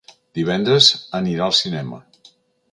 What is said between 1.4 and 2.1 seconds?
al cinema.